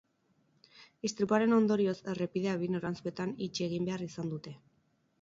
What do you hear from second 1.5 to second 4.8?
ondorioz errepidea bi noranzkoetan itxi egin behar izan dute.